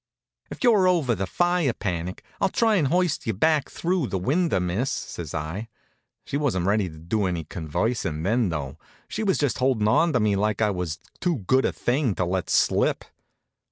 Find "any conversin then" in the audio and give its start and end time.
7.27-8.49